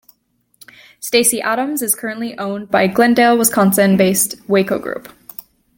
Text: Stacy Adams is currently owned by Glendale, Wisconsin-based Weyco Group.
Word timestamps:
Stacy 0.99 1.43
Adams 1.43 1.83
is 1.83 1.93
currently 1.93 2.35
owned 2.39 2.71
by 2.71 2.87
Glendale, 2.87 3.37
Wisconsin-based 3.37 4.35
Weyco 4.47 4.81
Group. 4.81 5.13